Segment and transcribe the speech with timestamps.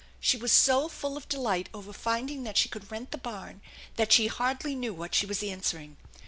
[0.19, 3.61] She was so full of delight over finding that she could rent the barn
[3.97, 5.95] that she hardly knew what she was answering.